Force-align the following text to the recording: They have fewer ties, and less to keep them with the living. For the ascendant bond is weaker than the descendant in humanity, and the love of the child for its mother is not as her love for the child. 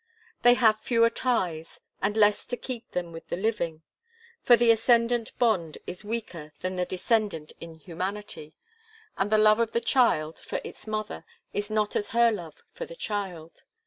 They 0.41 0.55
have 0.55 0.79
fewer 0.79 1.11
ties, 1.11 1.79
and 2.01 2.17
less 2.17 2.47
to 2.47 2.57
keep 2.57 2.89
them 2.89 3.11
with 3.11 3.27
the 3.27 3.35
living. 3.37 3.83
For 4.41 4.57
the 4.57 4.71
ascendant 4.71 5.31
bond 5.37 5.77
is 5.85 6.03
weaker 6.03 6.53
than 6.61 6.75
the 6.75 6.85
descendant 6.87 7.53
in 7.61 7.75
humanity, 7.75 8.55
and 9.15 9.31
the 9.31 9.37
love 9.37 9.59
of 9.59 9.73
the 9.73 9.79
child 9.79 10.39
for 10.39 10.59
its 10.63 10.87
mother 10.87 11.23
is 11.53 11.69
not 11.69 11.95
as 11.95 12.09
her 12.17 12.31
love 12.31 12.63
for 12.73 12.87
the 12.87 12.95
child. 12.95 13.61